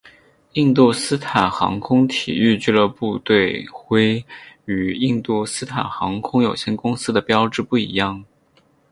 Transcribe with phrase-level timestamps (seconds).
[0.53, 4.25] 印度斯坦航空体育俱乐部队徽
[4.65, 8.25] 与印度斯坦航空有限公司的标志不一样。